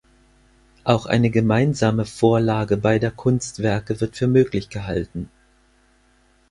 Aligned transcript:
Auch 0.83 1.05
eine 1.05 1.29
gemeinsame 1.29 2.05
Vorlage 2.07 2.75
beider 2.77 3.11
Kunstwerke 3.11 4.01
wird 4.01 4.17
für 4.17 4.25
möglich 4.25 4.69
gehalten. 4.69 5.29